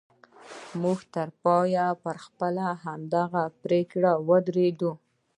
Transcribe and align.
موږ 0.81 0.99
تر 1.13 1.27
پایه 1.43 1.85
پر 2.03 2.15
خپله 2.25 2.65
دغه 3.13 3.43
پرېکړه 3.63 4.11
ودرېدو 4.27 4.91